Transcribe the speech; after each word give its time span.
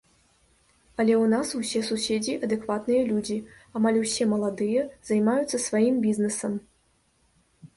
Але 1.01 1.11
ў 1.15 1.25
нас 1.33 1.47
усе 1.59 1.81
суседзі 1.89 2.33
адэкватныя 2.47 3.03
людзі, 3.11 3.37
амаль 3.81 3.99
усе 4.03 4.23
маладыя, 4.33 4.81
займаюцца 5.11 5.57
сваім 5.67 5.95
бізнесам. 6.07 6.53